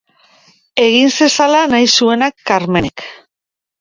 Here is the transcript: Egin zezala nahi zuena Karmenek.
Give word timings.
Egin 0.85 1.13
zezala 1.19 1.61
nahi 1.75 1.91
zuena 1.99 2.31
Karmenek. 2.51 3.07